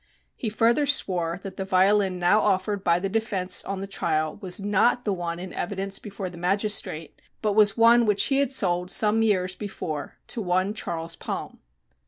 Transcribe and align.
He 0.35 0.49
further 0.49 0.87
swore 0.87 1.39
that 1.43 1.57
the 1.57 1.63
violin 1.63 2.17
now 2.17 2.39
offered 2.41 2.83
by 2.83 2.99
the 2.99 3.07
defense 3.07 3.63
on 3.65 3.81
the 3.81 3.85
trial 3.85 4.35
was 4.41 4.59
not 4.59 5.05
the 5.05 5.13
one 5.13 5.39
in 5.39 5.53
evidence 5.53 5.99
before 5.99 6.27
the 6.27 6.39
magistrate, 6.39 7.21
but 7.43 7.53
was 7.53 7.77
one 7.77 8.07
which 8.07 8.23
he 8.23 8.37
had 8.39 8.51
sold 8.51 8.89
some 8.89 9.21
years 9.21 9.53
before 9.53 10.17
to 10.29 10.41
one 10.41 10.73
Charles 10.73 11.15
Palm. 11.15 11.59